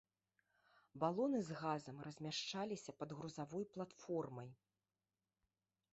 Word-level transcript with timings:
Балоны 1.03 1.41
з 1.49 1.57
газам 1.63 1.97
размяшчаліся 2.07 2.97
пад 3.03 3.09
грузавой 3.19 3.65
платформай. 3.77 4.49